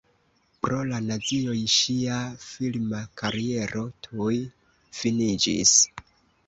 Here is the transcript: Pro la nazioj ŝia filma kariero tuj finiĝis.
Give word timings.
Pro 0.61 0.77
la 0.91 1.01
nazioj 1.07 1.57
ŝia 1.75 2.17
filma 2.47 3.05
kariero 3.23 3.87
tuj 4.09 4.35
finiĝis. 5.03 5.81